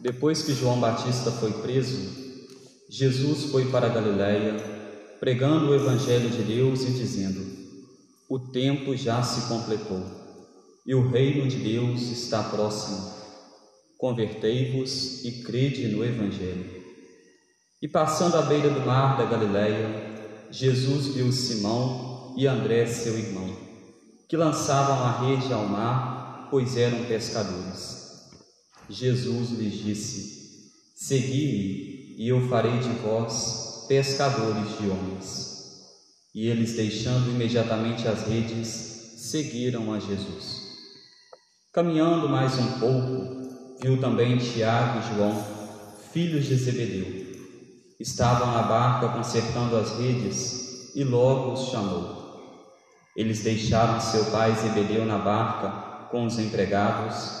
[0.00, 1.98] Depois que João Batista foi preso,
[2.88, 4.56] Jesus foi para Galiléia,
[5.20, 7.40] pregando o evangelho de Deus e dizendo:
[8.28, 10.20] O tempo já se completou
[10.86, 13.12] e o reino de Deus está próximo.
[13.98, 16.80] Convertei-vos e crede no evangelho.
[17.82, 23.54] E passando à beira do mar da Galiléia, Jesus viu Simão e André, seu irmão,
[24.28, 27.99] que lançavam a rede ao mar, pois eram pescadores.
[28.90, 35.50] Jesus lhes disse: Segui-me, e eu farei de vós pescadores de homens.
[36.34, 38.66] E eles, deixando imediatamente as redes,
[39.16, 40.60] seguiram a Jesus.
[41.72, 45.44] Caminhando mais um pouco, viu também Tiago e João,
[46.12, 47.30] filhos de Zebedeu.
[48.00, 52.18] Estavam na barca consertando as redes e logo os chamou.
[53.16, 57.40] Eles deixaram seu pai Zebedeu na barca com os empregados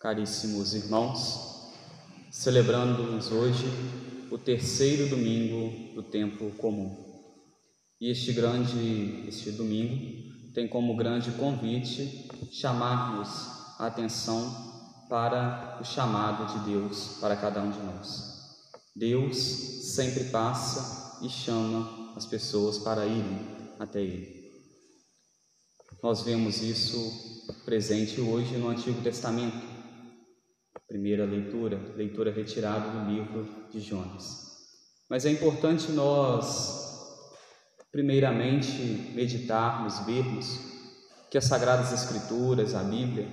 [0.00, 1.68] Caríssimos irmãos,
[2.32, 3.66] celebrando-nos hoje
[4.30, 6.96] o terceiro domingo do tempo comum.
[8.00, 13.28] E este grande, este domingo tem como grande convite chamar-nos
[13.78, 18.40] a atenção para o chamado de Deus para cada um de nós.
[18.96, 23.38] Deus sempre passa e chama as pessoas para irem
[23.78, 24.40] até Ele.
[26.02, 29.69] Nós vemos isso presente hoje no Antigo Testamento,
[30.90, 34.50] Primeira leitura, leitura retirada do livro de Jonas.
[35.08, 37.38] Mas é importante nós,
[37.92, 38.72] primeiramente,
[39.14, 40.58] meditarmos, vermos
[41.30, 43.28] que as Sagradas Escrituras, a Bíblia,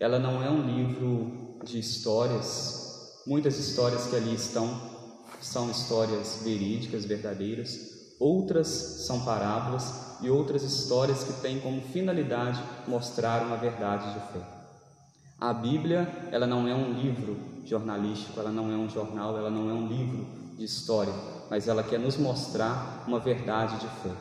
[0.00, 3.20] ela não é um livro de histórias.
[3.26, 4.90] Muitas histórias que ali estão
[5.42, 8.14] são histórias verídicas, verdadeiras.
[8.18, 8.68] Outras
[9.06, 14.61] são parábolas e outras histórias que têm como finalidade mostrar uma verdade de fé.
[15.42, 19.68] A Bíblia, ela não é um livro jornalístico, ela não é um jornal, ela não
[19.68, 20.24] é um livro
[20.56, 21.12] de história,
[21.50, 24.14] mas ela quer nos mostrar uma verdade de fé.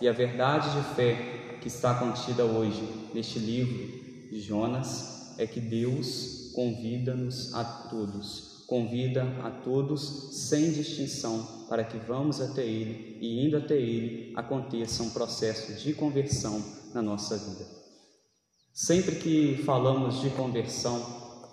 [0.00, 2.82] E a verdade de fé que está contida hoje
[3.12, 11.66] neste livro de Jonas é que Deus convida-nos a todos, convida a todos sem distinção
[11.68, 16.64] para que vamos até Ele e indo até Ele aconteça um processo de conversão
[16.94, 17.83] na nossa vida.
[18.74, 21.00] Sempre que falamos de conversão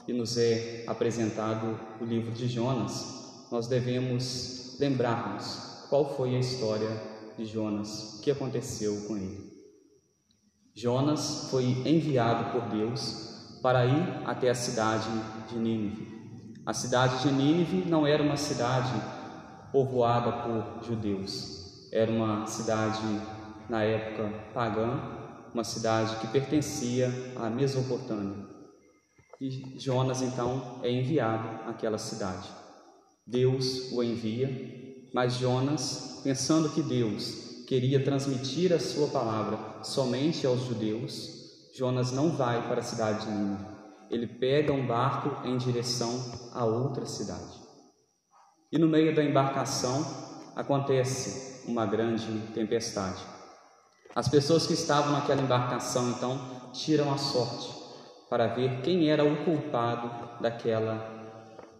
[0.07, 6.89] e nos é apresentado o livro de Jonas, nós devemos lembrar-nos qual foi a história
[7.37, 9.51] de Jonas, o que aconteceu com ele.
[10.75, 15.07] Jonas foi enviado por Deus para ir até a cidade
[15.47, 16.55] de Nínive.
[16.65, 18.99] A cidade de Nínive não era uma cidade
[19.71, 23.03] povoada por judeus, era uma cidade
[23.69, 25.20] na época pagã
[25.53, 28.45] uma cidade que pertencia à Mesopotâmia.
[29.39, 32.47] E Jonas então é enviado àquela cidade.
[33.25, 34.49] Deus o envia,
[35.13, 41.41] mas Jonas, pensando que Deus queria transmitir a sua palavra somente aos judeus,
[41.75, 43.65] Jonas não vai para a cidade de Nínive.
[44.09, 46.11] Ele pega um barco em direção
[46.53, 47.61] a outra cidade.
[48.71, 50.05] E no meio da embarcação
[50.55, 53.21] acontece uma grande tempestade.
[54.13, 56.39] As pessoas que estavam naquela embarcação então
[56.73, 57.73] tiram a sorte
[58.29, 60.99] para ver quem era o culpado daquela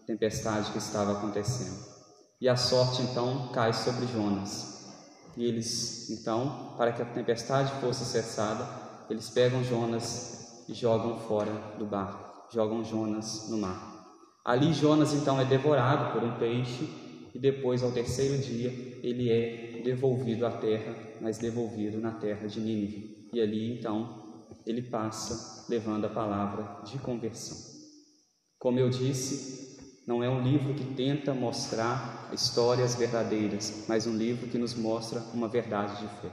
[0.06, 1.92] tempestade que estava acontecendo.
[2.40, 4.72] E a sorte então cai sobre Jonas.
[5.36, 8.66] E eles então, para que a tempestade fosse cessada,
[9.08, 13.92] eles pegam Jonas e jogam fora do barco, jogam Jonas no mar.
[14.44, 16.88] Ali Jonas então é devorado por um peixe
[17.34, 18.70] e depois, ao terceiro dia,
[19.02, 23.28] ele é devolvido à terra, mas devolvido na terra de Nínive.
[23.32, 24.22] E ali, então,
[24.66, 27.56] ele passa levando a palavra de conversão.
[28.58, 34.48] Como eu disse, não é um livro que tenta mostrar histórias verdadeiras, mas um livro
[34.48, 36.32] que nos mostra uma verdade de fé.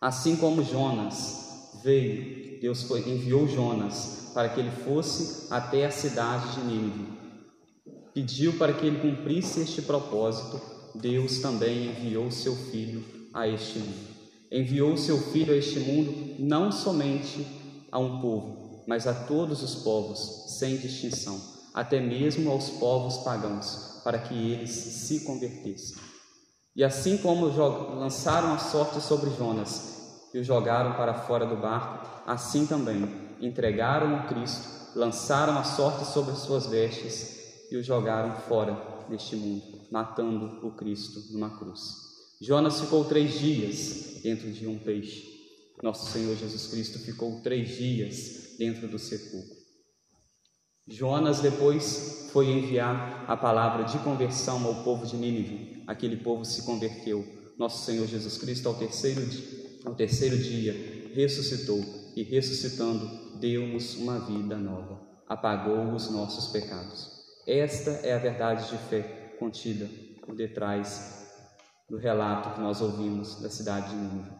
[0.00, 6.54] Assim como Jonas veio, Deus foi, enviou Jonas para que ele fosse até a cidade
[6.54, 7.16] de Nínive.
[8.12, 10.60] Pediu para que ele cumprisse este propósito,
[11.00, 14.16] Deus também enviou seu filho a este mundo.
[14.50, 17.46] Enviou seu filho a este mundo não somente
[17.92, 21.40] a um povo, mas a todos os povos, sem distinção,
[21.74, 25.96] até mesmo aos povos pagãos, para que eles se convertessem.
[26.74, 32.06] E assim como lançaram a sorte sobre Jonas e o jogaram para fora do barco,
[32.26, 33.08] assim também
[33.40, 39.62] entregaram o Cristo, lançaram a sorte sobre suas vestes e o jogaram fora deste mundo,
[39.90, 41.80] matando o Cristo numa cruz.
[42.40, 45.24] Jonas ficou três dias dentro de um peixe.
[45.82, 49.56] Nosso Senhor Jesus Cristo ficou três dias dentro do sepulcro.
[50.88, 55.82] Jonas depois foi enviar a palavra de conversão ao povo de Nínive.
[55.86, 57.24] Aquele povo se converteu.
[57.58, 59.22] Nosso Senhor Jesus Cristo, ao terceiro,
[59.84, 61.82] ao terceiro dia, ressuscitou
[62.14, 67.15] e, ressuscitando, deu-nos uma vida nova, apagou os nossos pecados.
[67.46, 69.88] Esta é a verdade de fé contida
[70.24, 71.26] por detrás
[71.88, 74.30] do relato que nós ouvimos da cidade de Nínive.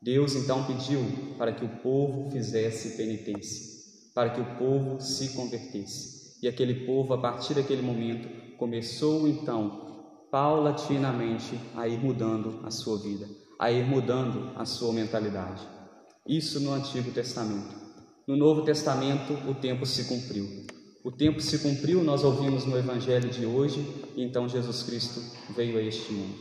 [0.00, 1.00] Deus então pediu
[1.36, 3.74] para que o povo fizesse penitência
[4.14, 6.38] para que o povo se convertesse.
[6.40, 12.98] E aquele povo, a partir daquele momento, começou então, paulatinamente, a ir mudando a sua
[12.98, 13.26] vida,
[13.58, 15.66] a ir mudando a sua mentalidade.
[16.26, 17.74] Isso no Antigo Testamento.
[18.26, 20.66] No Novo Testamento, o tempo se cumpriu.
[21.04, 23.86] O tempo se cumpriu, nós ouvimos no Evangelho de hoje,
[24.16, 25.20] e então Jesus Cristo
[25.54, 26.34] veio a este mundo.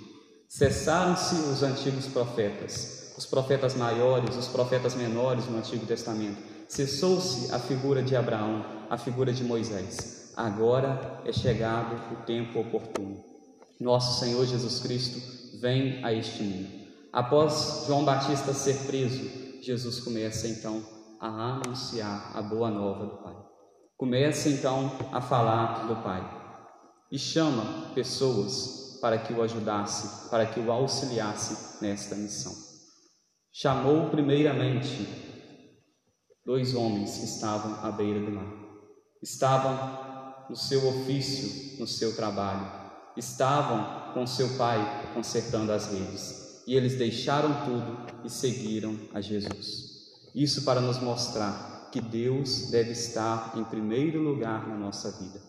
[0.47, 7.59] Cessaram-se os antigos profetas, os profetas maiores, os profetas menores no Antigo Testamento Cessou-se a
[7.59, 10.33] figura de Abraão, a figura de Moisés.
[10.35, 13.23] Agora é chegado o tempo oportuno.
[13.79, 16.67] Nosso Senhor Jesus Cristo vem a este mundo.
[17.11, 19.29] Após João Batista ser preso,
[19.61, 20.83] Jesus começa então
[21.19, 23.52] a anunciar a boa nova do Pai.
[23.97, 26.21] Começa então a falar do Pai
[27.11, 32.53] e chama pessoas para que o ajudasse, para que o auxiliasse nesta missão.
[33.51, 35.07] Chamou primeiramente
[36.43, 38.51] dois homens que estavam à beira do mar.
[39.21, 42.65] Estavam no seu ofício, no seu trabalho.
[43.15, 46.63] Estavam com seu pai consertando as redes.
[46.65, 49.93] E eles deixaram tudo e seguiram a Jesus.
[50.33, 55.39] Isso para nos mostrar que Deus deve estar em primeiro lugar na nossa vida.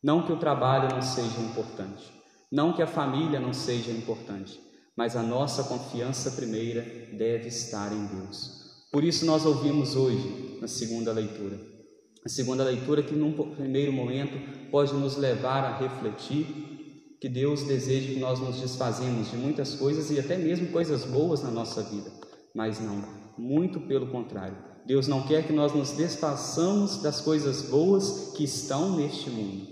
[0.00, 2.08] Não que o trabalho não seja importante,
[2.52, 4.60] não que a família não seja importante,
[4.96, 6.82] mas a nossa confiança primeira
[7.12, 8.86] deve estar em Deus.
[8.92, 11.58] Por isso nós ouvimos hoje, na segunda leitura.
[12.24, 14.38] A segunda leitura que num primeiro momento
[14.70, 20.12] pode nos levar a refletir que Deus deseja que nós nos desfazemos de muitas coisas
[20.12, 22.12] e até mesmo coisas boas na nossa vida.
[22.54, 23.02] Mas não,
[23.36, 24.71] muito pelo contrário.
[24.86, 29.66] Deus não quer que nós nos desfaçamos das coisas boas que estão neste mundo.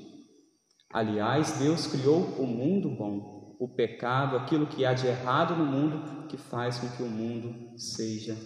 [0.92, 6.26] Aliás, Deus criou o mundo bom, o pecado, aquilo que há de errado no mundo,
[6.28, 8.36] que faz com que o mundo seja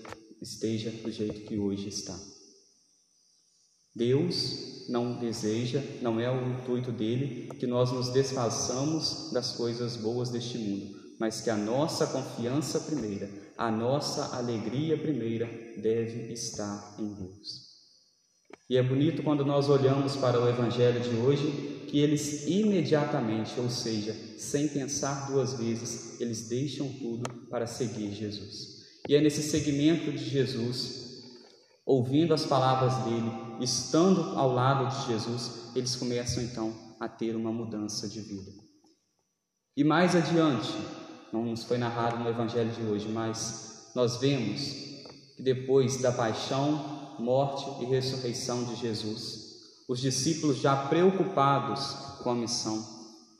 [0.45, 2.15] esteja do jeito que hoje está.
[3.95, 10.29] Deus não deseja, não é o intuito dele que nós nos desfaçamos das coisas boas
[10.31, 15.47] deste mundo, mas que a nossa confiança primeira, a nossa alegria primeira
[15.77, 17.65] deve estar em Deus.
[18.69, 23.71] E é bonito quando nós olhamos para o evangelho de hoje que eles imediatamente, ou
[23.71, 28.83] seja, sem pensar duas vezes, eles deixam tudo para seguir Jesus.
[29.09, 31.23] E é nesse segmento de Jesus,
[31.85, 33.31] ouvindo as palavras dele,
[33.61, 38.51] estando ao lado de Jesus, eles começam então a ter uma mudança de vida.
[39.77, 40.73] E mais adiante,
[41.35, 44.61] não nos foi narrado no Evangelho de hoje, mas nós vemos
[45.37, 49.57] que depois da paixão, morte e ressurreição de Jesus,
[49.89, 51.91] os discípulos já preocupados
[52.23, 52.81] com a missão,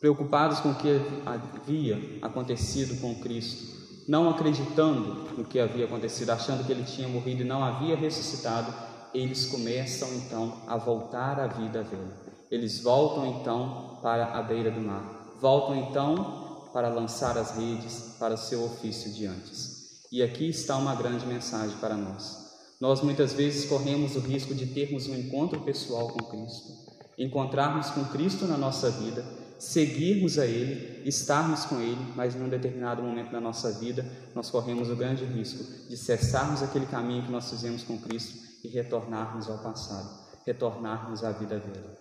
[0.01, 3.73] preocupados com o que havia acontecido com Cristo,
[4.09, 8.75] não acreditando no que havia acontecido, achando que ele tinha morrido e não havia ressuscitado,
[9.15, 12.25] eles começam então a voltar à vida velha.
[12.51, 16.44] Eles voltam então para a beira do mar, voltam então
[16.75, 20.03] para lançar as redes para o seu ofício de antes.
[20.11, 22.53] E aqui está uma grande mensagem para nós.
[22.81, 26.73] Nós muitas vezes corremos o risco de termos um encontro pessoal com Cristo,
[27.17, 29.25] encontrarmos com Cristo na nossa vida
[29.57, 34.05] seguirmos a Ele, estarmos com Ele, mas em um determinado momento da nossa vida
[34.35, 38.69] nós corremos o grande risco de cessarmos aquele caminho que nós fizemos com Cristo e
[38.69, 40.09] retornarmos ao passado,
[40.45, 41.97] retornarmos à vida velha.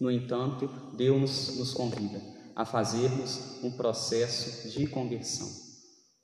[0.00, 5.48] No entanto, Deus nos convida a fazermos um processo de conversão.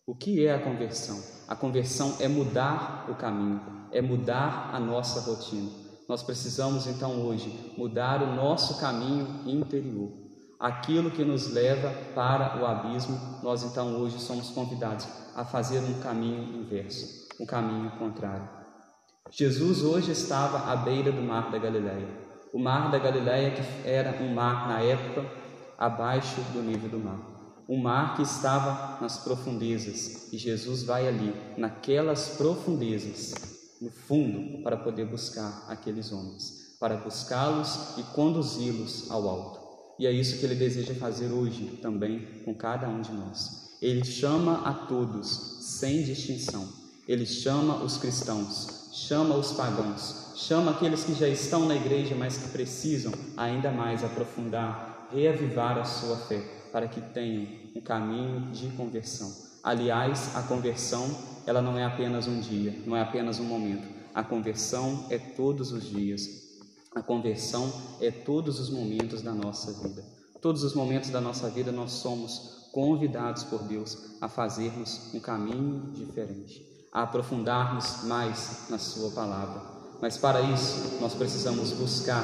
[0.06, 1.22] O que é a conversão?
[1.46, 3.60] A conversão é mudar o caminho,
[3.92, 5.70] é mudar a nossa rotina.
[6.08, 10.10] Nós precisamos então hoje mudar o nosso caminho interior.
[10.58, 15.06] Aquilo que nos leva para o abismo, nós então hoje somos convidados
[15.36, 18.48] a fazer um caminho inverso, um caminho contrário.
[19.30, 22.08] Jesus hoje estava à beira do mar da Galileia.
[22.52, 25.30] O mar da Galileia que era um mar na época
[25.78, 27.38] abaixo do nível do mar.
[27.68, 33.34] Um mar que estava nas profundezas e Jesus vai ali, naquelas profundezas,
[33.80, 39.60] no fundo, para poder buscar aqueles homens, para buscá-los e conduzi-los ao alto.
[39.98, 43.76] E é isso que ele deseja fazer hoje também com cada um de nós.
[43.80, 46.68] Ele chama a todos, sem distinção.
[47.06, 52.36] Ele chama os cristãos, chama os pagãos, chama aqueles que já estão na igreja, mas
[52.36, 56.40] que precisam ainda mais aprofundar, reavivar a sua fé,
[56.72, 59.32] para que tenham um caminho de conversão.
[59.62, 61.08] Aliás, a conversão,
[61.46, 63.88] ela não é apenas um dia, não é apenas um momento.
[64.14, 66.48] A conversão é todos os dias.
[66.94, 70.04] A conversão é todos os momentos da nossa vida.
[70.40, 75.92] Todos os momentos da nossa vida nós somos convidados por Deus a fazermos um caminho
[75.92, 79.60] diferente, a aprofundarmos mais na Sua palavra.
[80.00, 82.22] Mas para isso, nós precisamos buscar,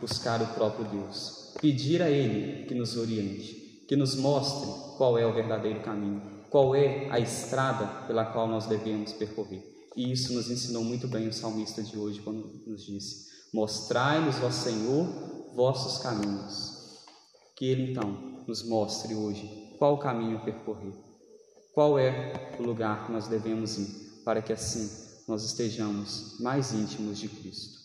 [0.00, 5.26] buscar o próprio Deus, pedir a Ele que nos oriente, que nos mostre qual é
[5.26, 9.62] o verdadeiro caminho, qual é a estrada pela qual nós devemos percorrer.
[9.96, 14.50] E isso nos ensinou muito bem o salmista de hoje, quando nos disse: Mostrai-nos, ó
[14.50, 15.06] Senhor,
[15.54, 16.76] vossos caminhos.
[17.56, 20.92] Que Ele então nos mostre hoje qual o caminho percorrer,
[21.72, 24.88] qual é o lugar que nós devemos ir, para que assim
[25.26, 27.78] nós estejamos mais íntimos de Cristo.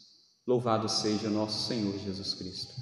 [0.45, 2.73] Louvado seja nosso Senhor Jesus Cristo.